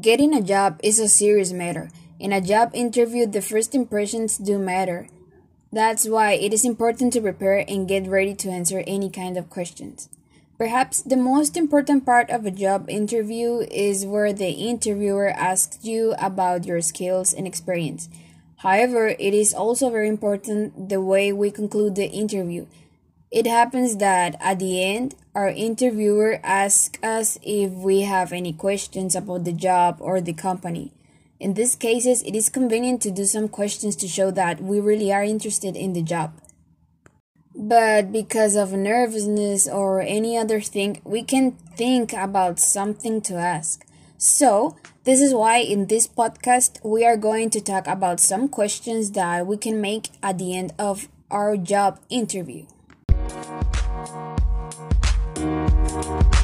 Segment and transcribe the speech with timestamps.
[0.00, 1.90] Getting a job is a serious matter.
[2.18, 5.08] In a job interview, the first impressions do matter.
[5.72, 9.48] That's why it is important to prepare and get ready to answer any kind of
[9.48, 10.10] questions.
[10.58, 16.14] Perhaps the most important part of a job interview is where the interviewer asks you
[16.18, 18.10] about your skills and experience.
[18.58, 22.66] However, it is also very important the way we conclude the interview.
[23.30, 29.16] It happens that at the end, our interviewer asks us if we have any questions
[29.16, 30.92] about the job or the company.
[31.40, 35.12] In these cases, it is convenient to do some questions to show that we really
[35.12, 36.40] are interested in the job.
[37.54, 43.84] But because of nervousness or any other thing, we can think about something to ask.
[44.18, 49.10] So, this is why in this podcast we are going to talk about some questions
[49.12, 52.66] that we can make at the end of our job interview.
[54.06, 54.40] Thank
[56.34, 56.35] you.